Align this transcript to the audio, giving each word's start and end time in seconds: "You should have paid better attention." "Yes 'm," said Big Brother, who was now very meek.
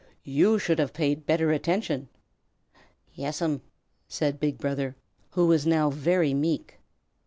"You 0.25 0.57
should 0.57 0.79
have 0.79 0.93
paid 0.93 1.27
better 1.27 1.51
attention." 1.51 2.09
"Yes 3.13 3.39
'm," 3.39 3.61
said 4.07 4.39
Big 4.39 4.57
Brother, 4.57 4.95
who 5.33 5.45
was 5.45 5.67
now 5.67 5.91
very 5.91 6.33
meek. 6.33 6.79